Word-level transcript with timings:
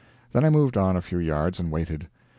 Then 0.31 0.43
I 0.43 0.49
moved 0.49 0.77
on 0.77 0.97
a 0.97 1.01
few 1.03 1.19
yards, 1.19 1.59
and 1.59 1.71
waited. 1.71 2.07